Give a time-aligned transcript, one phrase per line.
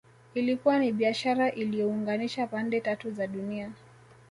[0.33, 3.71] Ilikuwa ni biashara iliyounganisha pande tatu za dunia